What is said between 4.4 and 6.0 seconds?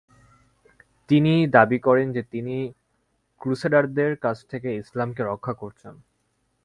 থেকে ইসলামকে রক্ষা করছেন।